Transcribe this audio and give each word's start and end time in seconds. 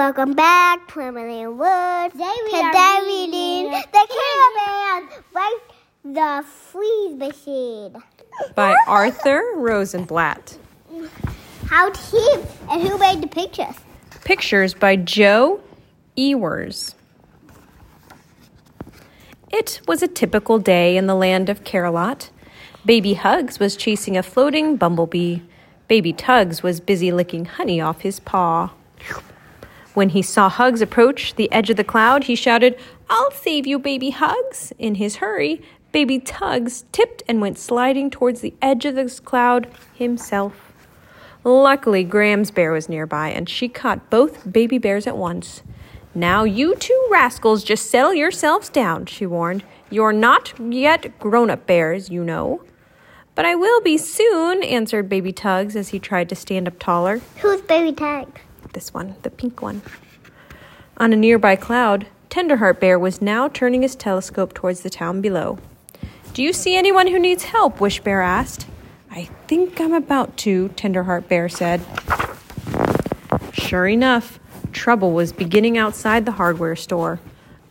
Welcome 0.00 0.32
back 0.32 0.88
to 0.94 1.00
Emily 1.02 1.46
Woods. 1.46 2.12
Today 2.12 2.34
we 2.44 2.50
Today 2.52 2.72
are 2.74 3.02
reading 3.04 3.64
reading 3.66 3.82
The 3.92 4.08
Caravan 4.08 5.22
like 5.34 5.60
the 6.02 6.42
freeze 6.48 7.16
machine. 7.18 8.02
by 8.54 8.74
Arthur 8.86 9.42
Rosenblatt. 9.56 10.56
How 11.66 11.90
deep 11.90 12.46
and 12.70 12.80
who 12.80 12.96
made 12.96 13.20
the 13.20 13.26
pictures? 13.26 13.74
Pictures 14.24 14.72
by 14.72 14.96
Joe 14.96 15.60
Ewers. 16.16 16.94
It 19.52 19.82
was 19.86 20.02
a 20.02 20.08
typical 20.08 20.58
day 20.58 20.96
in 20.96 21.08
the 21.08 21.14
land 21.14 21.50
of 21.50 21.62
Care-a-Lot. 21.62 22.30
Baby 22.86 23.12
Hugs 23.12 23.60
was 23.60 23.76
chasing 23.76 24.16
a 24.16 24.22
floating 24.22 24.76
bumblebee. 24.76 25.40
Baby 25.88 26.14
Tugs 26.14 26.62
was 26.62 26.80
busy 26.80 27.12
licking 27.12 27.44
honey 27.44 27.82
off 27.82 28.00
his 28.00 28.18
paw. 28.18 28.70
When 30.00 30.08
he 30.08 30.22
saw 30.22 30.48
Hugs 30.48 30.80
approach 30.80 31.34
the 31.34 31.52
edge 31.52 31.68
of 31.68 31.76
the 31.76 31.84
cloud, 31.84 32.24
he 32.24 32.34
shouted, 32.34 32.74
I'll 33.10 33.32
save 33.32 33.66
you, 33.66 33.78
Baby 33.78 34.08
Hugs. 34.08 34.72
In 34.78 34.94
his 34.94 35.16
hurry, 35.16 35.60
Baby 35.92 36.18
Tugs 36.18 36.86
tipped 36.90 37.22
and 37.28 37.38
went 37.42 37.58
sliding 37.58 38.08
towards 38.08 38.40
the 38.40 38.54
edge 38.62 38.86
of 38.86 38.94
this 38.94 39.20
cloud 39.20 39.68
himself. 39.92 40.72
Luckily, 41.44 42.02
Grams 42.02 42.50
Bear 42.50 42.72
was 42.72 42.88
nearby, 42.88 43.28
and 43.28 43.46
she 43.46 43.68
caught 43.68 44.08
both 44.08 44.50
baby 44.50 44.78
bears 44.78 45.06
at 45.06 45.18
once. 45.18 45.62
Now, 46.14 46.44
you 46.44 46.76
two 46.76 47.08
rascals, 47.10 47.62
just 47.62 47.90
settle 47.90 48.14
yourselves 48.14 48.70
down, 48.70 49.04
she 49.04 49.26
warned. 49.26 49.64
You're 49.90 50.14
not 50.14 50.58
yet 50.58 51.18
grown 51.18 51.50
up 51.50 51.66
bears, 51.66 52.08
you 52.08 52.24
know. 52.24 52.62
But 53.34 53.44
I 53.44 53.54
will 53.54 53.82
be 53.82 53.98
soon, 53.98 54.62
answered 54.62 55.10
Baby 55.10 55.32
Tugs 55.32 55.76
as 55.76 55.90
he 55.90 55.98
tried 55.98 56.30
to 56.30 56.34
stand 56.34 56.68
up 56.68 56.78
taller. 56.78 57.20
Who's 57.42 57.60
Baby 57.60 57.92
This 58.72 58.94
one, 58.94 59.16
the 59.22 59.30
pink 59.30 59.62
one. 59.62 59.82
On 60.96 61.12
a 61.12 61.16
nearby 61.16 61.56
cloud, 61.56 62.06
Tenderheart 62.28 62.78
Bear 62.78 62.98
was 62.98 63.20
now 63.20 63.48
turning 63.48 63.82
his 63.82 63.96
telescope 63.96 64.54
towards 64.54 64.80
the 64.80 64.90
town 64.90 65.20
below. 65.20 65.58
Do 66.32 66.42
you 66.42 66.52
see 66.52 66.76
anyone 66.76 67.08
who 67.08 67.18
needs 67.18 67.44
help? 67.44 67.80
Wish 67.80 68.00
Bear 68.00 68.22
asked. 68.22 68.66
I 69.10 69.24
think 69.48 69.80
I'm 69.80 69.92
about 69.92 70.36
to, 70.38 70.68
Tenderheart 70.70 71.26
Bear 71.26 71.48
said. 71.48 71.80
Sure 73.52 73.88
enough, 73.88 74.38
trouble 74.72 75.12
was 75.12 75.32
beginning 75.32 75.76
outside 75.76 76.24
the 76.24 76.32
hardware 76.32 76.76
store. 76.76 77.18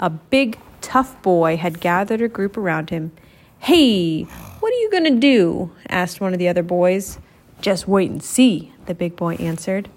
A 0.02 0.10
big, 0.10 0.60
tough 0.82 1.22
boy 1.22 1.56
had 1.56 1.80
gathered 1.80 2.22
a 2.22 2.28
group 2.28 2.58
around 2.58 2.90
him. 2.90 3.14
Hey, 3.60 4.24
what 4.24 4.74
are 4.74 4.78
you 4.78 4.92
going 4.92 5.06
to 5.06 5.20
do? 5.20 5.72
asked 5.88 6.20
one 6.20 6.34
of 6.34 6.40
the 6.40 6.50
other 6.50 6.64
boys. 6.64 7.20
Just 7.62 7.88
wait 7.88 8.10
and 8.10 8.22
see, 8.22 8.74
the 8.86 8.94
big 8.94 9.16
boy 9.16 9.36
answered. 9.36 9.90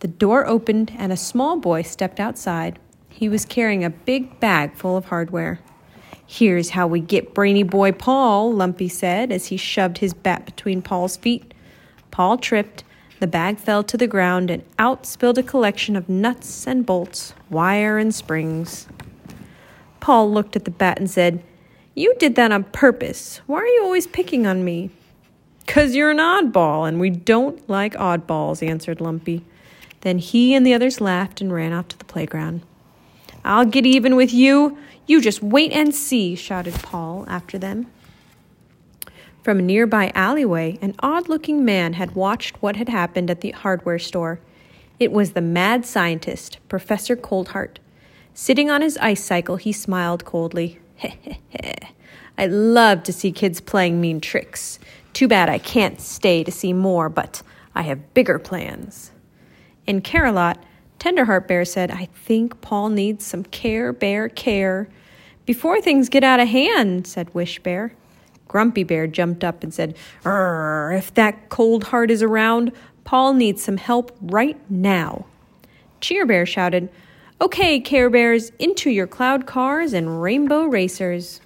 The 0.00 0.08
door 0.08 0.46
opened 0.46 0.92
and 0.98 1.12
a 1.12 1.16
small 1.16 1.56
boy 1.56 1.82
stepped 1.82 2.20
outside. 2.20 2.78
He 3.08 3.28
was 3.28 3.44
carrying 3.44 3.84
a 3.84 3.90
big 3.90 4.38
bag 4.40 4.74
full 4.74 4.96
of 4.96 5.06
hardware. 5.06 5.60
Here's 6.26 6.70
how 6.70 6.86
we 6.86 7.00
get 7.00 7.34
brainy 7.34 7.62
boy 7.62 7.92
Paul, 7.92 8.52
Lumpy 8.52 8.88
said 8.88 9.32
as 9.32 9.46
he 9.46 9.56
shoved 9.56 9.98
his 9.98 10.12
bat 10.12 10.44
between 10.44 10.82
Paul's 10.82 11.16
feet. 11.16 11.54
Paul 12.10 12.36
tripped, 12.36 12.84
the 13.20 13.26
bag 13.26 13.58
fell 13.58 13.82
to 13.84 13.96
the 13.96 14.06
ground, 14.06 14.50
and 14.50 14.62
out 14.78 15.06
spilled 15.06 15.38
a 15.38 15.42
collection 15.42 15.96
of 15.96 16.08
nuts 16.08 16.66
and 16.66 16.84
bolts, 16.84 17.32
wire 17.48 17.96
and 17.96 18.14
springs. 18.14 18.86
Paul 20.00 20.30
looked 20.30 20.56
at 20.56 20.66
the 20.66 20.70
bat 20.70 20.98
and 20.98 21.10
said, 21.10 21.42
You 21.94 22.14
did 22.18 22.34
that 22.34 22.52
on 22.52 22.64
purpose. 22.64 23.40
Why 23.46 23.60
are 23.60 23.66
you 23.66 23.82
always 23.84 24.06
picking 24.06 24.46
on 24.46 24.64
me? 24.64 24.90
Because 25.64 25.94
you're 25.94 26.10
an 26.10 26.18
oddball, 26.18 26.86
and 26.86 27.00
we 27.00 27.08
don't 27.08 27.66
like 27.70 27.94
oddballs, 27.94 28.66
answered 28.66 29.00
Lumpy. 29.00 29.44
Then 30.06 30.18
he 30.18 30.54
and 30.54 30.64
the 30.64 30.72
others 30.72 31.00
laughed 31.00 31.40
and 31.40 31.52
ran 31.52 31.72
off 31.72 31.88
to 31.88 31.98
the 31.98 32.04
playground. 32.04 32.62
I'll 33.44 33.64
get 33.64 33.84
even 33.84 34.14
with 34.14 34.32
you. 34.32 34.78
You 35.04 35.20
just 35.20 35.42
wait 35.42 35.72
and 35.72 35.92
see, 35.92 36.36
shouted 36.36 36.74
Paul 36.74 37.24
after 37.26 37.58
them. 37.58 37.90
From 39.42 39.58
a 39.58 39.62
nearby 39.62 40.12
alleyway, 40.14 40.78
an 40.80 40.94
odd 41.00 41.28
looking 41.28 41.64
man 41.64 41.94
had 41.94 42.14
watched 42.14 42.62
what 42.62 42.76
had 42.76 42.88
happened 42.88 43.32
at 43.32 43.40
the 43.40 43.50
hardware 43.50 43.98
store. 43.98 44.38
It 45.00 45.10
was 45.10 45.32
the 45.32 45.40
mad 45.40 45.84
scientist, 45.84 46.58
Professor 46.68 47.16
Coldheart. 47.16 47.78
Sitting 48.32 48.70
on 48.70 48.82
his 48.82 48.96
ice 48.98 49.24
cycle, 49.24 49.56
he 49.56 49.72
smiled 49.72 50.24
coldly. 50.24 50.78
I 52.38 52.46
love 52.46 53.02
to 53.02 53.12
see 53.12 53.32
kids 53.32 53.60
playing 53.60 54.00
mean 54.00 54.20
tricks. 54.20 54.78
Too 55.14 55.26
bad 55.26 55.48
I 55.48 55.58
can't 55.58 56.00
stay 56.00 56.44
to 56.44 56.52
see 56.52 56.72
more, 56.72 57.08
but 57.08 57.42
I 57.74 57.82
have 57.82 58.14
bigger 58.14 58.38
plans. 58.38 59.10
In 59.86 60.00
Care-a-Lot, 60.00 60.62
Tenderheart 60.98 61.46
Bear 61.46 61.64
said, 61.64 61.90
I 61.90 62.06
think 62.06 62.60
Paul 62.60 62.88
needs 62.88 63.24
some 63.24 63.44
care, 63.44 63.92
bear, 63.92 64.28
care. 64.28 64.88
Before 65.44 65.80
things 65.80 66.08
get 66.08 66.24
out 66.24 66.40
of 66.40 66.48
hand, 66.48 67.06
said 67.06 67.32
Wish 67.34 67.60
Bear. 67.60 67.92
Grumpy 68.48 68.82
Bear 68.82 69.06
jumped 69.06 69.44
up 69.44 69.62
and 69.62 69.72
said, 69.72 69.96
If 70.24 71.14
that 71.14 71.48
cold 71.50 71.84
heart 71.84 72.10
is 72.10 72.22
around, 72.22 72.72
Paul 73.04 73.34
needs 73.34 73.62
some 73.62 73.76
help 73.76 74.16
right 74.20 74.58
now. 74.68 75.26
Cheer 76.00 76.26
Bear 76.26 76.46
shouted, 76.46 76.88
Okay, 77.40 77.78
Care 77.78 78.10
Bears, 78.10 78.50
into 78.58 78.90
your 78.90 79.06
cloud 79.06 79.46
cars 79.46 79.92
and 79.92 80.20
rainbow 80.22 80.64
racers. 80.64 81.40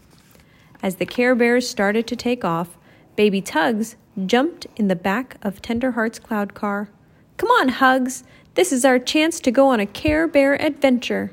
As 0.82 0.96
the 0.96 1.06
Care 1.06 1.34
Bears 1.34 1.68
started 1.68 2.06
to 2.06 2.16
take 2.16 2.44
off, 2.44 2.78
Baby 3.16 3.42
Tugs 3.42 3.96
jumped 4.24 4.66
in 4.76 4.88
the 4.88 4.96
back 4.96 5.36
of 5.42 5.60
Tenderheart's 5.60 6.18
cloud 6.18 6.54
car. 6.54 6.88
Come 7.40 7.52
on, 7.52 7.68
Hugs. 7.70 8.22
This 8.52 8.70
is 8.70 8.84
our 8.84 8.98
chance 8.98 9.40
to 9.40 9.50
go 9.50 9.68
on 9.68 9.80
a 9.80 9.86
Care 9.86 10.28
Bear 10.28 10.60
adventure. 10.60 11.32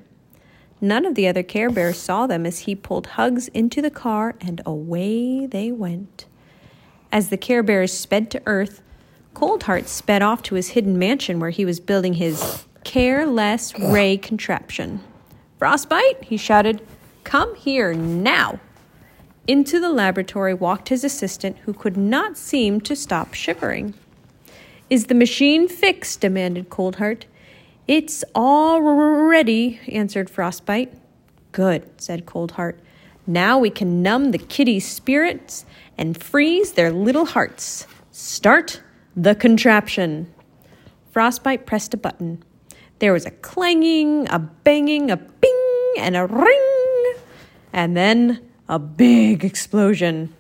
None 0.80 1.06
of 1.06 1.16
the 1.16 1.28
other 1.28 1.44
Care 1.44 1.70
Bears 1.70 1.98
saw 1.98 2.26
them 2.26 2.46
as 2.46 2.60
he 2.60 2.76
pulled 2.76 3.08
Hugs 3.08 3.50
into 3.50 3.82
the 3.82 3.92
car 3.92 4.34
and 4.40 4.62
away 4.66 5.46
they 5.46 5.70
went. 5.70 6.26
As 7.12 7.28
the 7.28 7.36
Care 7.36 7.62
Bears 7.62 7.92
sped 7.92 8.32
to 8.32 8.42
Earth, 8.46 8.82
Coldheart 9.34 9.88
sped 9.88 10.22
off 10.22 10.42
to 10.44 10.56
his 10.56 10.70
hidden 10.70 10.98
mansion 10.98 11.42
where 11.42 11.50
he 11.50 11.66
was 11.66 11.82
building 11.82 12.14
his 12.14 12.64
careless 12.86 13.78
ray 13.78 14.16
contraption. 14.16 15.02
Frostbite, 15.60 16.24
he 16.24 16.38
shouted, 16.38 16.88
come 17.26 17.54
here 17.56 17.94
now. 17.94 18.62
Into 19.46 19.78
the 19.82 19.90
laboratory 19.90 20.54
walked 20.54 20.88
his 20.88 21.04
assistant, 21.04 21.58
who 21.66 21.74
could 21.74 21.98
not 21.98 22.38
seem 22.38 22.80
to 22.80 22.96
stop 22.96 23.34
shivering. 23.34 23.94
Is 24.90 25.08
the 25.08 25.16
machine 25.16 25.68
fixed? 25.68 26.22
demanded 26.22 26.70
Coldheart. 26.70 27.24
It's 27.88 28.24
all 28.34 28.82
ready, 28.82 29.82
answered 29.90 30.30
Frostbite. 30.30 30.94
Good, 31.52 31.90
said 32.00 32.26
Coldheart. 32.26 32.78
Now 33.26 33.60
we 33.60 33.70
can 33.70 34.02
numb 34.02 34.32
the 34.32 34.38
kitties' 34.38 34.90
spirits 34.90 35.66
and 35.98 36.22
freeze 36.22 36.74
their 36.74 36.90
little 36.92 37.26
hearts. 37.26 37.86
Start 38.12 38.82
the 39.14 39.36
contraption. 39.36 40.34
Frostbite 41.12 41.66
pressed 41.66 41.94
a 41.94 41.98
button. 41.98 42.42
There 43.00 43.12
was 43.12 43.26
a 43.26 43.32
clanging, 43.32 44.30
a 44.30 44.40
banging, 44.40 45.12
a 45.12 45.18
ping, 45.18 45.94
and 46.00 46.16
a 46.16 46.26
ring, 46.26 47.14
and 47.74 47.98
then 47.98 48.40
a 48.70 48.80
big 48.80 49.44
explosion. 49.44 50.34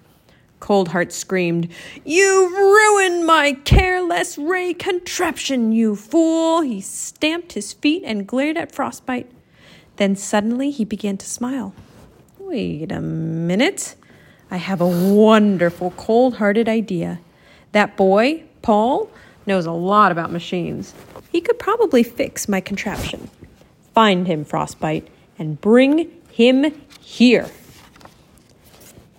Coldheart 0.67 1.13
screamed, 1.13 1.69
You've 2.03 2.51
ruined 2.51 3.25
my 3.25 3.53
careless 3.63 4.37
ray 4.37 4.73
contraption, 4.73 5.71
you 5.71 5.95
fool! 5.95 6.59
He 6.59 6.81
stamped 6.81 7.53
his 7.53 7.71
feet 7.71 8.03
and 8.05 8.27
glared 8.27 8.57
at 8.57 8.73
Frostbite. 8.73 9.31
Then 9.95 10.17
suddenly 10.17 10.69
he 10.71 10.83
began 10.83 11.15
to 11.19 11.25
smile. 11.25 11.73
Wait 12.37 12.91
a 12.91 12.99
minute. 12.99 13.95
I 14.51 14.57
have 14.57 14.81
a 14.81 15.13
wonderful, 15.13 15.91
cold 15.91 16.35
hearted 16.35 16.67
idea. 16.67 17.21
That 17.71 17.95
boy, 17.95 18.43
Paul, 18.61 19.09
knows 19.45 19.65
a 19.65 19.71
lot 19.71 20.11
about 20.11 20.33
machines. 20.33 20.93
He 21.31 21.39
could 21.39 21.59
probably 21.59 22.03
fix 22.03 22.49
my 22.49 22.59
contraption. 22.59 23.29
Find 23.93 24.27
him, 24.27 24.43
Frostbite, 24.43 25.07
and 25.39 25.61
bring 25.61 26.11
him 26.29 26.73
here. 26.99 27.49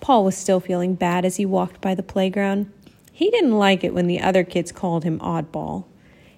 Paul 0.09 0.25
was 0.25 0.35
still 0.35 0.59
feeling 0.59 0.95
bad 0.95 1.23
as 1.23 1.35
he 1.35 1.45
walked 1.45 1.81
by 1.81 1.93
the 1.93 2.01
playground. 2.01 2.73
He 3.11 3.29
didn't 3.29 3.59
like 3.59 3.83
it 3.83 3.93
when 3.93 4.07
the 4.07 4.19
other 4.19 4.43
kids 4.43 4.71
called 4.71 5.03
him 5.03 5.19
oddball. 5.19 5.85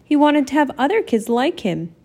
He 0.04 0.14
wanted 0.14 0.46
to 0.48 0.56
have 0.56 0.78
other 0.78 1.02
kids 1.02 1.30
like 1.30 1.62
him. 1.62 1.96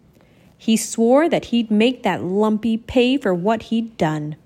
He 0.56 0.76
swore 0.76 1.28
that 1.28 1.46
he'd 1.46 1.68
make 1.68 2.04
that 2.04 2.22
lumpy 2.22 2.76
pay 2.76 3.16
for 3.16 3.34
what 3.34 3.64
he'd 3.64 3.96
done. 3.96 4.36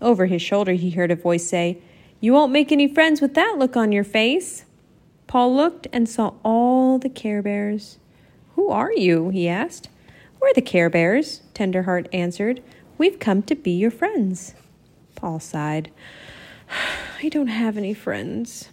Over 0.00 0.24
his 0.24 0.40
shoulder, 0.40 0.72
he 0.72 0.88
heard 0.88 1.10
a 1.10 1.16
voice 1.16 1.46
say, 1.46 1.82
You 2.18 2.32
won't 2.32 2.50
make 2.50 2.72
any 2.72 2.88
friends 2.88 3.20
with 3.20 3.34
that 3.34 3.56
look 3.58 3.76
on 3.76 3.92
your 3.92 4.02
face. 4.02 4.64
Paul 5.26 5.54
looked 5.54 5.86
and 5.92 6.08
saw 6.08 6.32
all 6.42 6.98
the 6.98 7.10
Care 7.10 7.42
Bears. 7.42 7.98
Who 8.54 8.70
are 8.70 8.94
you? 8.94 9.28
he 9.28 9.50
asked. 9.50 9.90
We're 10.40 10.54
the 10.54 10.62
Care 10.62 10.88
Bears, 10.88 11.42
Tenderheart 11.52 12.06
answered. 12.10 12.62
We've 12.96 13.18
come 13.18 13.42
to 13.42 13.54
be 13.54 13.72
your 13.72 13.90
friends. 13.90 14.54
Paul 15.14 15.40
sighed. 15.40 15.90
I 17.22 17.28
don't 17.28 17.48
have 17.48 17.76
any 17.76 17.94
friends. 17.94 18.68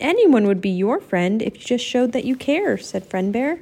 Anyone 0.00 0.46
would 0.46 0.60
be 0.60 0.70
your 0.70 1.00
friend 1.00 1.40
if 1.40 1.54
you 1.56 1.62
just 1.64 1.84
showed 1.84 2.12
that 2.12 2.24
you 2.24 2.36
care, 2.36 2.76
said 2.76 3.06
Friend 3.06 3.32
Bear. 3.32 3.60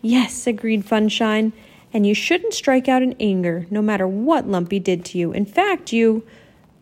Yes, 0.00 0.46
agreed 0.46 0.84
Funshine. 0.84 1.52
And 1.92 2.06
you 2.06 2.14
shouldn't 2.14 2.54
strike 2.54 2.88
out 2.88 3.02
in 3.02 3.14
anger, 3.20 3.66
no 3.70 3.82
matter 3.82 4.08
what 4.08 4.48
Lumpy 4.48 4.78
did 4.78 5.04
to 5.06 5.18
you. 5.18 5.32
In 5.32 5.44
fact, 5.44 5.92
you. 5.92 6.26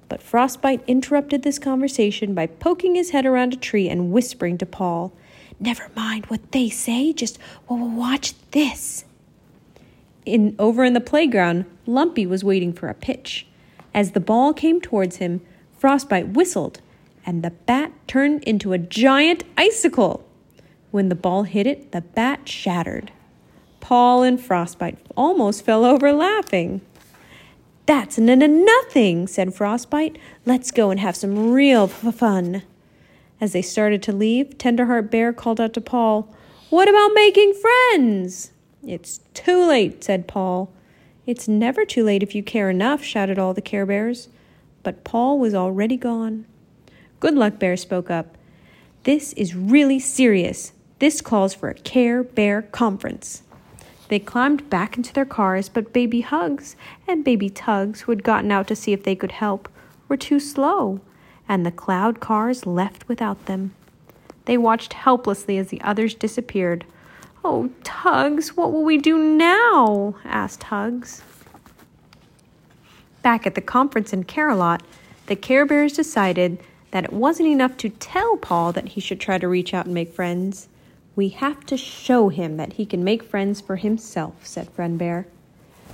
But 0.08 0.22
Frostbite 0.22 0.82
interrupted 0.86 1.42
this 1.42 1.58
conversation 1.58 2.34
by 2.34 2.46
poking 2.46 2.94
his 2.94 3.10
head 3.10 3.26
around 3.26 3.52
a 3.52 3.56
tree 3.56 3.88
and 3.88 4.12
whispering 4.12 4.58
to 4.58 4.66
Paul, 4.66 5.12
Never 5.60 5.90
mind 5.94 6.26
what 6.26 6.52
they 6.52 6.70
say, 6.70 7.12
just 7.12 7.38
watch 7.68 8.32
this. 8.52 9.04
In, 10.24 10.56
over 10.58 10.84
in 10.84 10.94
the 10.94 11.00
playground, 11.00 11.66
Lumpy 11.86 12.26
was 12.26 12.42
waiting 12.42 12.72
for 12.72 12.88
a 12.88 12.94
pitch. 12.94 13.46
As 13.92 14.12
the 14.12 14.20
ball 14.20 14.54
came 14.54 14.80
towards 14.80 15.16
him, 15.16 15.42
Frostbite 15.80 16.34
whistled, 16.34 16.82
and 17.24 17.42
the 17.42 17.52
bat 17.52 17.90
turned 18.06 18.44
into 18.44 18.74
a 18.74 18.78
giant 18.78 19.44
icicle. 19.56 20.28
When 20.90 21.08
the 21.08 21.14
ball 21.14 21.44
hit 21.44 21.66
it, 21.66 21.92
the 21.92 22.02
bat 22.02 22.46
shattered. 22.46 23.10
Paul 23.80 24.22
and 24.22 24.38
Frostbite 24.38 24.98
almost 25.16 25.64
fell 25.64 25.86
over 25.86 26.12
laughing. 26.12 26.82
That's 27.86 28.18
n- 28.18 28.28
n- 28.28 28.62
nothing, 28.66 29.26
said 29.26 29.54
Frostbite. 29.54 30.18
Let's 30.44 30.70
go 30.70 30.90
and 30.90 31.00
have 31.00 31.16
some 31.16 31.50
real 31.50 31.84
f- 31.84 32.14
fun. 32.14 32.62
As 33.40 33.54
they 33.54 33.62
started 33.62 34.02
to 34.02 34.12
leave, 34.12 34.58
Tenderheart 34.58 35.10
Bear 35.10 35.32
called 35.32 35.62
out 35.62 35.72
to 35.72 35.80
Paul, 35.80 36.28
What 36.68 36.90
about 36.90 37.14
making 37.14 37.54
friends? 37.54 38.52
It's 38.86 39.20
too 39.32 39.66
late, 39.66 40.04
said 40.04 40.28
Paul. 40.28 40.70
It's 41.24 41.48
never 41.48 41.86
too 41.86 42.04
late 42.04 42.22
if 42.22 42.34
you 42.34 42.42
care 42.42 42.68
enough, 42.68 43.02
shouted 43.02 43.38
all 43.38 43.54
the 43.54 43.62
Care 43.62 43.86
Bears. 43.86 44.28
But 44.82 45.04
Paul 45.04 45.38
was 45.38 45.54
already 45.54 45.96
gone. 45.96 46.46
Good 47.20 47.34
Luck 47.34 47.58
Bear 47.58 47.76
spoke 47.76 48.10
up. 48.10 48.36
This 49.04 49.32
is 49.34 49.54
really 49.54 49.98
serious. 49.98 50.72
This 50.98 51.20
calls 51.20 51.54
for 51.54 51.68
a 51.68 51.74
Care 51.74 52.22
Bear 52.22 52.62
conference. 52.62 53.42
They 54.08 54.18
climbed 54.18 54.68
back 54.68 54.96
into 54.96 55.12
their 55.12 55.24
cars, 55.24 55.68
but 55.68 55.92
Baby 55.92 56.22
Hugs 56.22 56.76
and 57.06 57.24
Baby 57.24 57.48
Tugs, 57.48 58.02
who 58.02 58.12
had 58.12 58.24
gotten 58.24 58.50
out 58.50 58.66
to 58.68 58.76
see 58.76 58.92
if 58.92 59.04
they 59.04 59.14
could 59.14 59.32
help, 59.32 59.68
were 60.08 60.16
too 60.16 60.40
slow, 60.40 61.00
and 61.48 61.64
the 61.64 61.70
cloud 61.70 62.18
cars 62.18 62.66
left 62.66 63.08
without 63.08 63.46
them. 63.46 63.72
They 64.46 64.58
watched 64.58 64.94
helplessly 64.94 65.58
as 65.58 65.68
the 65.68 65.80
others 65.82 66.14
disappeared. 66.14 66.84
Oh, 67.44 67.70
Tugs, 67.84 68.56
what 68.56 68.72
will 68.72 68.84
we 68.84 68.98
do 68.98 69.16
now? 69.16 70.16
asked 70.24 70.64
Hugs. 70.64 71.22
Back 73.22 73.46
at 73.46 73.54
the 73.54 73.60
conference 73.60 74.12
in 74.12 74.24
Care-a-Lot, 74.24 74.82
the 75.26 75.36
Care 75.36 75.66
Bears 75.66 75.92
decided 75.92 76.58
that 76.90 77.04
it 77.04 77.12
wasn't 77.12 77.48
enough 77.48 77.76
to 77.78 77.90
tell 77.90 78.36
Paul 78.36 78.72
that 78.72 78.90
he 78.90 79.00
should 79.00 79.20
try 79.20 79.38
to 79.38 79.48
reach 79.48 79.74
out 79.74 79.84
and 79.84 79.94
make 79.94 80.12
friends. 80.12 80.68
We 81.14 81.28
have 81.30 81.66
to 81.66 81.76
show 81.76 82.30
him 82.30 82.56
that 82.56 82.74
he 82.74 82.86
can 82.86 83.04
make 83.04 83.22
friends 83.22 83.60
for 83.60 83.76
himself, 83.76 84.46
said 84.46 84.70
Friend 84.70 84.98
Bear. 84.98 85.26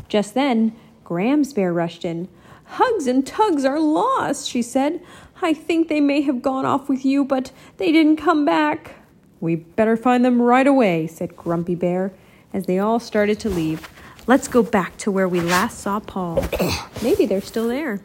Just 0.09 0.35
then, 0.35 0.75
Grams 1.05 1.53
Bear 1.53 1.73
rushed 1.73 2.05
in. 2.05 2.29
Hugs 2.65 3.07
and 3.07 3.27
Tugs 3.27 3.65
are 3.65 3.81
lost, 3.81 4.49
she 4.49 4.63
said. 4.63 5.01
I 5.43 5.53
think 5.53 5.89
they 5.89 6.01
may 6.01 6.23
have 6.23 6.43
gone 6.43 6.65
off 6.65 6.89
with 6.89 7.05
you, 7.05 7.25
but 7.25 7.51
they 7.77 7.93
didn't 7.93 8.17
come 8.17 8.45
back. 8.45 8.95
We 9.41 9.57
better 9.57 9.97
find 9.97 10.25
them 10.25 10.41
right 10.41 10.67
away, 10.67 11.07
said 11.07 11.37
Grumpy 11.37 11.75
Bear, 11.75 12.13
as 12.53 12.67
they 12.67 12.79
all 12.79 13.01
started 13.01 13.39
to 13.41 13.51
leave. 13.51 13.89
Let's 14.29 14.49
go 14.49 14.65
back 14.65 14.97
to 14.99 15.13
where 15.13 15.29
we 15.29 15.41
last 15.41 15.79
saw 15.79 16.01
Paul. 16.01 16.45
Maybe 17.03 17.27
they're 17.27 17.41
still 17.41 17.69
there. 17.69 18.01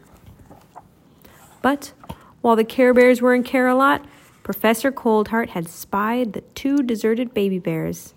But 1.63 1.93
while 2.41 2.55
the 2.55 2.63
Care 2.63 2.93
Bears 2.93 3.21
were 3.21 3.33
in 3.33 3.41
Care-a-Lot, 3.43 4.05
Professor 4.43 4.91
Coldheart 4.91 5.49
had 5.49 5.67
spied 5.67 6.33
the 6.33 6.41
two 6.41 6.83
deserted 6.83 7.33
baby 7.33 7.57
bears. 7.57 8.13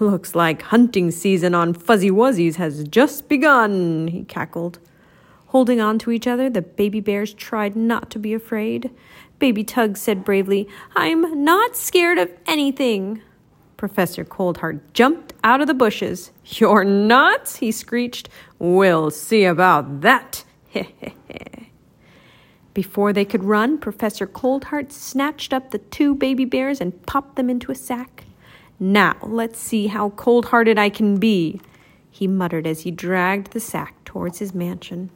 Looks 0.00 0.34
like 0.34 0.62
hunting 0.62 1.12
season 1.12 1.54
on 1.54 1.72
Fuzzy 1.72 2.10
Wuzzies 2.10 2.56
has 2.56 2.82
just 2.84 3.28
begun, 3.28 4.08
he 4.08 4.24
cackled. 4.24 4.80
Holding 5.46 5.80
on 5.80 5.98
to 6.00 6.10
each 6.10 6.26
other, 6.26 6.50
the 6.50 6.62
baby 6.62 7.00
bears 7.00 7.32
tried 7.32 7.76
not 7.76 8.10
to 8.10 8.18
be 8.18 8.34
afraid. 8.34 8.90
Baby 9.38 9.62
Tug 9.62 9.96
said 9.96 10.24
bravely, 10.24 10.68
I'm 10.96 11.44
not 11.44 11.76
scared 11.76 12.18
of 12.18 12.30
anything. 12.46 13.22
Professor 13.76 14.24
Coldheart 14.24 14.80
jumped 14.92 15.34
out 15.44 15.60
of 15.60 15.66
the 15.66 15.74
bushes. 15.74 16.30
You're 16.44 16.84
nuts, 16.84 17.56
he 17.56 17.70
screeched. 17.72 18.28
We'll 18.58 19.10
see 19.10 19.44
about 19.44 20.00
that. 20.02 20.44
Before 22.74 23.12
they 23.12 23.24
could 23.24 23.44
run, 23.44 23.78
Professor 23.78 24.26
Coldheart 24.26 24.92
snatched 24.92 25.52
up 25.52 25.70
the 25.70 25.78
two 25.78 26.14
baby 26.14 26.44
bears 26.44 26.80
and 26.80 27.06
popped 27.06 27.36
them 27.36 27.48
into 27.48 27.72
a 27.72 27.74
sack. 27.74 28.24
Now, 28.78 29.16
let's 29.22 29.58
see 29.58 29.86
how 29.86 30.10
cold 30.10 30.46
hearted 30.46 30.78
I 30.78 30.90
can 30.90 31.16
be, 31.18 31.60
he 32.10 32.26
muttered 32.26 32.66
as 32.66 32.80
he 32.80 32.90
dragged 32.90 33.52
the 33.52 33.60
sack 33.60 34.04
towards 34.04 34.38
his 34.38 34.54
mansion. 34.54 35.08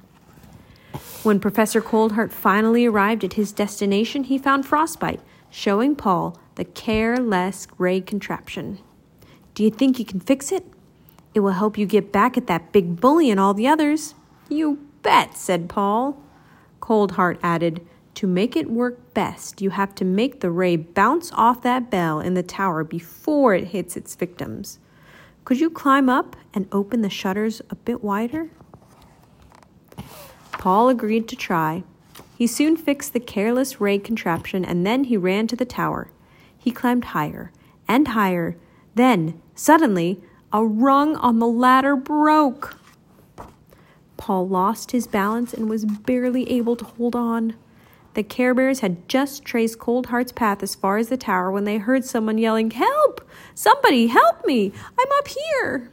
When 1.23 1.39
Professor 1.39 1.83
Coldheart 1.83 2.33
finally 2.33 2.87
arrived 2.87 3.25
at 3.25 3.35
his 3.35 3.53
destination, 3.53 4.25
he 4.25 4.39
found 4.39 4.65
Frostbite, 4.65 5.21
showing 5.51 5.95
Paul 5.95 6.39
the 6.61 6.65
careless 6.67 7.67
ray 7.79 8.03
contraption. 8.03 8.79
Do 9.55 9.65
you 9.65 9.71
think 9.71 9.99
you 9.99 10.05
can 10.05 10.21
fix 10.21 10.53
it? 10.53 10.67
It 11.33 11.41
will 11.41 11.53
help 11.53 11.79
you 11.79 11.87
get 11.87 12.12
back 12.12 12.37
at 12.37 12.49
that 12.49 12.71
big 12.71 13.01
bully 13.01 13.31
and 13.31 13.41
all 13.41 13.55
the 13.55 13.67
others. 13.67 14.15
You 14.51 14.87
bet, 15.01 15.39
said 15.39 15.71
Paul. 15.71 16.23
Coldheart 16.83 17.39
added, 17.43 17.81
To 18.17 18.27
make 18.27 18.57
it 18.57 18.71
work 18.71 19.15
best, 19.15 19.62
you 19.62 19.71
have 19.71 19.95
to 19.95 20.05
make 20.05 20.41
the 20.41 20.51
ray 20.51 20.77
bounce 20.77 21.33
off 21.33 21.62
that 21.62 21.91
bell 21.91 22.21
in 22.21 22.35
the 22.35 22.43
tower 22.43 22.85
before 22.85 23.55
it 23.55 23.69
hits 23.69 23.97
its 23.97 24.15
victims. 24.15 24.79
Could 25.47 25.61
you 25.61 25.71
climb 25.71 26.11
up 26.11 26.37
and 26.53 26.69
open 26.73 27.01
the 27.01 27.09
shutters 27.09 27.62
a 27.71 27.75
bit 27.75 28.05
wider? 28.05 28.51
Paul 30.53 30.91
agreed 30.91 31.27
to 31.29 31.37
try. 31.37 31.85
He 32.37 32.47
soon 32.47 32.77
fixed 32.77 33.15
the 33.15 33.19
careless 33.21 33.81
ray 33.81 33.99
contraption 33.99 34.62
and 34.62 34.85
then 34.85 35.05
he 35.05 35.17
ran 35.17 35.47
to 35.47 35.57
the 35.57 35.65
tower. 35.65 36.11
He 36.61 36.71
climbed 36.71 37.07
higher 37.07 37.51
and 37.89 38.09
higher. 38.09 38.57
Then, 38.95 39.41
suddenly, 39.55 40.21
a 40.53 40.65
rung 40.65 41.17
on 41.17 41.39
the 41.39 41.47
ladder 41.49 41.97
broke. 41.97 42.77
Paul 44.19 44.47
lost 44.47 44.93
his 44.93 45.07
balance 45.07 45.55
and 45.55 45.71
was 45.71 45.87
barely 45.87 46.49
able 46.51 46.77
to 46.77 46.85
hold 46.85 47.17
on. 47.17 47.55
The 48.12 48.23
Care 48.23 48.55
Bears 48.55 48.81
had 48.81 49.09
just 49.09 49.45
traced 49.45 49.79
Coldheart's 49.79 50.33
path 50.33 50.62
as 50.62 50.75
far 50.75 50.99
as 50.99 51.09
the 51.09 51.17
tower 51.17 51.51
when 51.51 51.65
they 51.65 51.79
heard 51.79 52.05
someone 52.05 52.37
yelling, 52.37 52.71
Help! 52.73 53.27
Somebody 53.55 54.09
help 54.09 54.45
me! 54.45 54.73
I'm 54.99 55.09
up 55.19 55.29
here! 55.29 55.91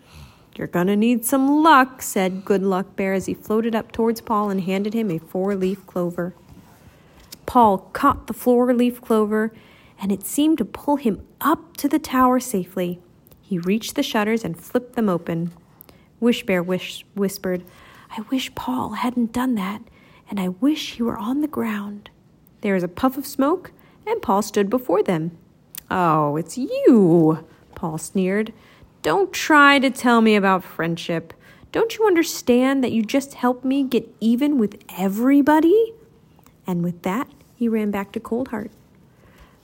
You're 0.58 0.68
gonna 0.68 0.96
need 0.96 1.24
some 1.24 1.64
luck, 1.64 2.02
said 2.02 2.44
Good 2.44 2.64
Luck 2.64 2.96
Bear 2.96 3.14
as 3.14 3.28
he 3.28 3.36
floated 3.36 3.76
up 3.76 3.92
towards 3.92 4.20
Paul 4.20 4.50
and 4.50 4.62
handed 4.62 4.94
him 4.94 5.12
a 5.12 5.20
four 5.20 5.56
leaf 5.56 5.86
clover. 5.86 6.34
Paul 7.46 7.78
caught 7.94 8.28
the 8.28 8.34
four 8.34 8.74
leaf 8.74 9.00
clover, 9.00 9.54
and 10.00 10.12
it 10.12 10.26
seemed 10.26 10.58
to 10.60 10.66
pull 10.66 10.98
him 10.98 11.26
up 11.42 11.76
to 11.78 11.88
the 11.88 12.00
tower 12.00 12.40
safely. 12.40 13.00
He 13.42 13.60
reached 13.60 13.96
the 13.96 14.04
shutters 14.04 14.44
and 14.44 14.60
flipped 14.60 14.96
them 14.96 15.10
open. 15.10 15.52
Wish 16.20 16.46
Bear 16.46 16.62
wish- 16.62 17.06
whispered, 17.16 17.64
I 18.16 18.22
wish 18.30 18.54
Paul 18.56 18.90
hadn't 18.92 19.34
done 19.34 19.56
that, 19.56 19.82
and 20.30 20.40
I 20.40 20.50
wish 20.50 20.94
he 20.94 21.04
were 21.04 21.18
on 21.18 21.42
the 21.42 21.48
ground. 21.48 22.10
There 22.62 22.74
was 22.74 22.84
a 22.84 22.88
puff 22.88 23.18
of 23.18 23.26
smoke, 23.26 23.72
and 24.06 24.22
Paul 24.22 24.42
stood 24.42 24.70
before 24.70 25.04
them. 25.04 25.38
Oh, 25.90 26.36
it's 26.36 26.58
you, 26.58 27.46
Paul 27.76 27.98
sneered. 27.98 28.54
Don't 29.02 29.32
try 29.32 29.80
to 29.80 29.90
tell 29.90 30.22
me 30.22 30.36
about 30.36 30.64
friendship. 30.64 31.34
Don't 31.72 31.98
you 31.98 32.08
understand 32.08 32.84
that 32.84 32.92
you 32.92 33.04
just 33.04 33.36
helped 33.36 33.64
me 33.64 33.84
get 33.84 34.14
even 34.20 34.58
with 34.58 34.82
everybody? 34.98 35.94
And 36.66 36.84
with 36.84 37.04
that, 37.04 37.30
he 37.56 37.68
ran 37.70 37.92
back 37.92 38.12
to 38.14 38.20
Coldheart. 38.20 38.70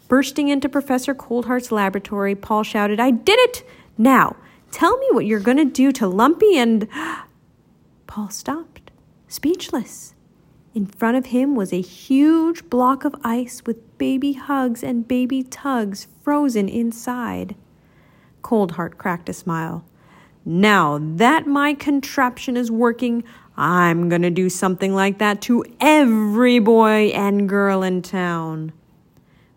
Bursting 0.08 0.50
into 0.50 0.70
Professor 0.70 1.16
Coldheart's 1.16 1.72
laboratory, 1.72 2.36
Paul 2.36 2.64
shouted, 2.64 3.00
I 3.00 3.12
did 3.12 3.40
it! 3.40 3.64
Now, 3.98 4.36
tell 4.72 4.98
me 4.98 5.08
what 5.12 5.26
you're 5.26 5.40
going 5.40 5.58
to 5.58 5.66
do 5.66 5.92
to 5.94 6.08
Lumpy 6.08 6.58
and. 6.58 6.88
Paul 8.08 8.30
stopped, 8.30 8.92
speechless. 9.28 10.14
In 10.76 10.88
front 10.88 11.18
of 11.18 11.28
him 11.28 11.56
was 11.56 11.72
a 11.72 11.82
huge 11.82 12.68
block 12.70 13.06
of 13.06 13.16
ice 13.24 13.64
with 13.66 13.98
baby 13.98 14.34
hugs 14.34 14.84
and 14.84 15.08
baby 15.08 15.44
tugs 15.44 16.08
frozen 16.22 16.68
inside. 16.68 17.56
Coldheart 18.44 18.98
cracked 18.98 19.30
a 19.30 19.34
smile. 19.34 19.86
Now 20.46 21.00
that 21.00 21.48
my 21.48 21.74
contraption 21.74 22.58
is 22.58 22.70
working, 22.70 23.24
I'm 23.56 24.10
going 24.10 24.24
to 24.24 24.30
do 24.30 24.50
something 24.50 24.94
like 24.94 25.20
that 25.20 25.42
to 25.44 25.64
every 25.80 26.60
boy 26.60 27.12
and 27.14 27.48
girl 27.48 27.84
in 27.84 28.02
town. 28.02 28.74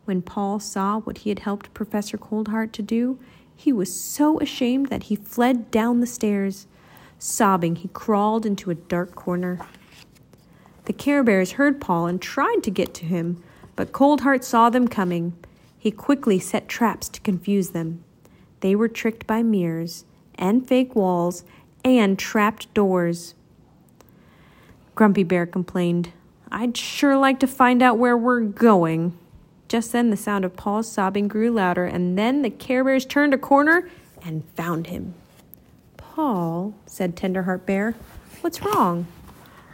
When 0.07 0.23
Paul 0.23 0.61
saw 0.61 1.01
what 1.01 1.19
he 1.19 1.31
had 1.31 1.41
helped 1.41 1.75
Professor 1.75 2.17
Coldheart 2.17 2.71
to 2.73 2.83
do, 2.83 3.19
he 3.57 3.73
was 3.73 3.93
so 3.93 4.39
ashamed 4.39 4.87
that 4.87 5.05
he 5.05 5.17
fled 5.17 5.73
down 5.73 5.99
the 5.99 6.07
stairs. 6.07 6.69
Sobbing, 7.19 7.75
he 7.75 7.89
crawled 7.89 8.47
into 8.47 8.71
a 8.71 8.77
dark 8.77 9.17
corner. 9.17 9.59
The 10.85 10.93
Care 10.93 11.25
Bears 11.25 11.53
heard 11.53 11.81
Paul 11.81 12.07
and 12.07 12.23
tried 12.23 12.63
to 12.63 12.71
get 12.71 12.95
to 12.95 13.05
him, 13.05 13.43
but 13.75 13.91
Coldheart 13.91 14.45
saw 14.45 14.71
them 14.71 14.87
coming. 14.87 15.37
He 15.77 15.91
quickly 15.91 16.39
set 16.39 16.69
traps 16.69 17.09
to 17.09 17.21
confuse 17.23 17.71
them. 17.71 18.05
They 18.61 18.77
were 18.77 18.89
tricked 18.89 19.27
by 19.27 19.43
mirrors 19.43 20.05
and 20.37 20.69
fake 20.69 20.95
walls 20.95 21.43
and 21.85 22.17
trapped 22.17 22.73
doors. 22.75 23.35
Grumpy 24.95 25.25
Bear 25.25 25.47
complained, 25.47 26.13
I'd 26.53 26.77
sure 26.77 27.17
like 27.17 27.41
to 27.41 27.49
find 27.49 27.83
out 27.83 27.99
where 27.99 28.17
we're 28.17 28.43
going. 28.43 29.19
Just 29.69 29.93
then, 29.93 30.11
the 30.11 30.17
sound 30.17 30.45
of 30.45 30.57
Paul's 30.57 30.91
sobbing 30.91 31.29
grew 31.29 31.51
louder, 31.51 31.85
and 31.85 32.17
then 32.17 32.43
the 32.43 32.51
Care 32.51 32.85
Bears 32.85 33.05
turned 33.05 33.35
a 33.35 33.39
corner 33.39 33.89
and 34.25 34.45
found 34.55 34.87
him. 34.87 35.15
Paul, 35.97 36.75
said 36.87 37.17
Tenderheart 37.17 37.67
Bear, 37.67 37.95
what's 38.41 38.63
wrong? 38.63 39.07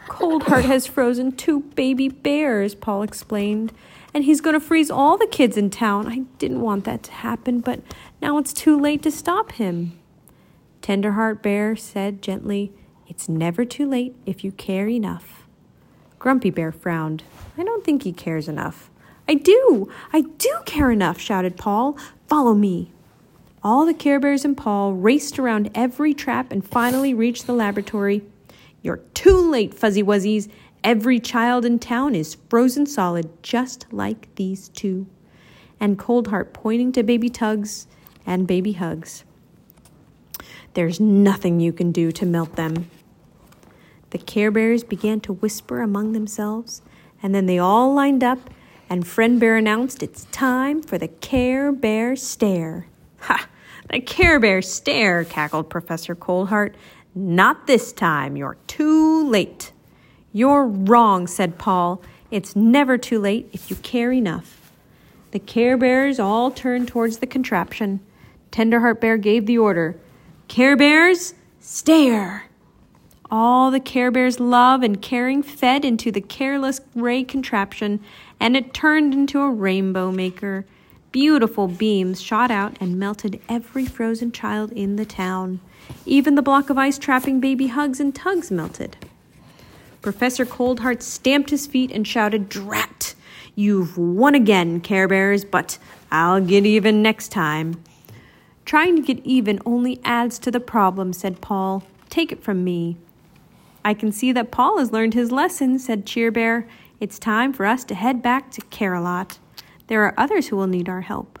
Cold 0.07 0.43
Heart 0.43 0.65
has 0.65 0.85
frozen 0.85 1.31
two 1.31 1.61
baby 1.61 2.09
bears, 2.09 2.75
Paul 2.75 3.03
explained, 3.03 3.71
and 4.13 4.23
he's 4.23 4.41
going 4.41 4.53
to 4.53 4.59
freeze 4.59 4.91
all 4.91 5.17
the 5.17 5.27
kids 5.27 5.57
in 5.57 5.69
town. 5.69 6.07
I 6.07 6.19
didn't 6.37 6.61
want 6.61 6.83
that 6.85 7.03
to 7.03 7.11
happen, 7.11 7.61
but 7.61 7.79
now 8.21 8.37
it's 8.37 8.53
too 8.53 8.79
late 8.79 9.01
to 9.03 9.11
stop 9.11 9.53
him. 9.53 9.97
Tenderheart 10.81 11.41
Bear 11.41 11.75
said 11.75 12.21
gently, 12.21 12.73
It's 13.07 13.29
never 13.29 13.63
too 13.63 13.87
late 13.87 14.15
if 14.25 14.43
you 14.43 14.51
care 14.51 14.89
enough. 14.89 15.43
Grumpy 16.19 16.49
Bear 16.49 16.71
frowned. 16.71 17.23
I 17.57 17.63
don't 17.63 17.85
think 17.85 18.03
he 18.03 18.11
cares 18.11 18.49
enough. 18.49 18.89
I 19.27 19.35
do! 19.35 19.89
I 20.11 20.21
do 20.21 20.51
care 20.65 20.91
enough, 20.91 21.19
shouted 21.19 21.57
Paul. 21.57 21.97
Follow 22.27 22.53
me. 22.53 22.91
All 23.63 23.85
the 23.85 23.93
Care 23.93 24.19
Bears 24.19 24.43
and 24.43 24.57
Paul 24.57 24.93
raced 24.93 25.39
around 25.39 25.71
every 25.73 26.13
trap 26.13 26.51
and 26.51 26.67
finally 26.67 27.13
reached 27.13 27.47
the 27.47 27.53
laboratory. 27.53 28.23
You're 28.81 28.99
too 29.13 29.37
late, 29.49 29.73
Fuzzy 29.73 30.03
Wuzzies. 30.03 30.49
Every 30.83 31.17
child 31.19 31.63
in 31.63 31.79
town 31.79 32.13
is 32.13 32.35
frozen 32.49 32.85
solid, 32.85 33.41
just 33.41 33.85
like 33.91 34.33
these 34.35 34.67
two. 34.69 35.07
And 35.79 35.97
Cold 35.97 36.27
Heart 36.27 36.53
pointing 36.53 36.91
to 36.91 37.03
baby 37.03 37.29
tugs 37.29 37.87
and 38.25 38.45
baby 38.45 38.73
hugs. 38.73 39.23
There's 40.73 40.99
nothing 40.99 41.61
you 41.61 41.71
can 41.71 41.93
do 41.93 42.11
to 42.11 42.25
melt 42.25 42.57
them. 42.57 42.89
The 44.09 44.17
Care 44.17 44.51
Bears 44.51 44.83
began 44.83 45.21
to 45.21 45.33
whisper 45.33 45.81
among 45.81 46.11
themselves, 46.11 46.81
and 47.21 47.33
then 47.33 47.45
they 47.45 47.59
all 47.59 47.93
lined 47.93 48.23
up, 48.23 48.49
and 48.93 49.07
Friend 49.07 49.39
Bear 49.39 49.57
announced 49.57 50.03
it's 50.03 50.25
time 50.25 50.83
for 50.83 50.99
the 50.99 51.07
Care 51.07 51.71
Bear 51.71 52.15
Stare. 52.15 52.85
Ha! 53.21 53.49
The 53.89 53.99
Care 53.99 54.39
Bear 54.39 54.61
Stare, 54.61 55.23
cackled 55.23 55.67
Professor 55.67 56.15
Coldheart. 56.15 56.75
Not 57.15 57.65
this 57.65 57.91
time. 57.91 58.37
You're 58.37 58.57
too 58.67 59.27
late. 59.27 59.71
You're 60.31 60.67
wrong, 60.67 61.25
said 61.25 61.57
Paul. 61.57 62.03
It's 62.29 62.55
never 62.55 62.99
too 62.99 63.17
late 63.17 63.49
if 63.51 63.71
you 63.71 63.77
care 63.77 64.11
enough. 64.11 64.71
The 65.31 65.39
Care 65.39 65.75
Bears 65.75 66.19
all 66.19 66.51
turned 66.51 66.87
towards 66.87 67.17
the 67.17 67.25
contraption. 67.25 67.99
Tenderheart 68.51 69.01
Bear 69.01 69.17
gave 69.17 69.47
the 69.47 69.57
order 69.57 69.99
Care 70.47 70.77
Bears, 70.77 71.33
stare! 71.59 72.43
All 73.31 73.71
the 73.71 73.79
Care 73.79 74.11
Bears' 74.11 74.39
love 74.39 74.83
and 74.83 75.01
caring 75.01 75.41
fed 75.41 75.83
into 75.83 76.11
the 76.11 76.21
careless 76.21 76.79
ray 76.93 77.23
contraption, 77.23 77.99
and 78.43 78.57
it 78.57 78.73
turned 78.73 79.13
into 79.13 79.39
a 79.39 79.49
rainbow 79.49 80.11
maker. 80.11 80.65
Beautiful 81.13 81.69
beams 81.69 82.21
shot 82.21 82.51
out 82.51 82.75
and 82.81 82.99
melted 82.99 83.39
every 83.47 83.85
frozen 83.85 84.33
child 84.33 84.69
in 84.73 84.97
the 84.97 85.05
town. 85.05 85.61
Even 86.05 86.35
the 86.35 86.41
block 86.41 86.69
of 86.69 86.77
ice 86.77 86.99
trapping 86.99 87.39
baby 87.39 87.67
hugs 87.67 88.01
and 88.01 88.13
tugs 88.13 88.51
melted. 88.51 88.97
Professor 90.01 90.45
Coldheart 90.45 91.01
stamped 91.01 91.51
his 91.51 91.65
feet 91.65 91.89
and 91.89 92.05
shouted, 92.05 92.49
Drat! 92.49 93.15
You've 93.55 93.97
won 93.97 94.35
again, 94.35 94.81
Care 94.81 95.07
Bears, 95.07 95.45
but 95.45 95.77
I'll 96.11 96.41
get 96.41 96.65
even 96.65 97.01
next 97.01 97.29
time. 97.29 97.81
Trying 98.65 98.97
to 98.97 99.01
get 99.01 99.25
even 99.25 99.61
only 99.65 100.01
adds 100.03 100.37
to 100.39 100.51
the 100.51 100.59
problem, 100.59 101.13
said 101.13 101.39
Paul. 101.39 101.83
Take 102.09 102.33
it 102.33 102.43
from 102.43 102.65
me. 102.65 102.97
I 103.85 103.93
can 103.93 104.11
see 104.11 104.33
that 104.33 104.51
Paul 104.51 104.79
has 104.79 104.91
learned 104.91 105.13
his 105.13 105.31
lesson, 105.31 105.79
said 105.79 106.05
Cheer 106.05 106.29
Bear. 106.29 106.67
It's 107.03 107.19
time 107.19 107.51
for 107.51 107.65
us 107.65 107.83
to 107.83 107.95
head 107.95 108.21
back 108.21 108.49
to 108.51 108.61
Care-a-Lot. 108.61 109.37
There 109.87 110.03
are 110.03 110.13
others 110.17 110.47
who 110.47 110.55
will 110.55 110.67
need 110.67 110.87
our 110.87 111.01
help. 111.01 111.37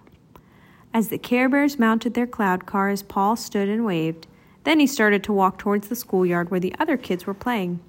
As 0.93 1.07
the 1.07 1.17
Care 1.17 1.47
Bears 1.47 1.79
mounted 1.79 2.15
their 2.15 2.27
cloud 2.27 2.65
cars, 2.65 3.01
Paul 3.01 3.37
stood 3.37 3.69
and 3.69 3.85
waved. 3.85 4.27
Then 4.65 4.81
he 4.81 4.87
started 4.87 5.23
to 5.23 5.31
walk 5.31 5.57
towards 5.57 5.87
the 5.87 5.95
schoolyard 5.95 6.51
where 6.51 6.59
the 6.59 6.75
other 6.79 6.97
kids 6.97 7.25
were 7.25 7.33
playing. 7.33 7.79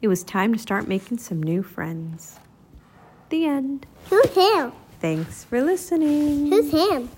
It 0.00 0.06
was 0.06 0.22
time 0.22 0.52
to 0.52 0.60
start 0.60 0.86
making 0.86 1.18
some 1.18 1.42
new 1.42 1.64
friends. 1.64 2.38
The 3.30 3.46
end. 3.46 3.88
Who's 4.10 4.32
him? 4.32 4.70
Thanks 5.00 5.42
for 5.42 5.60
listening. 5.60 6.46
Who's 6.46 6.70
him? 6.70 7.10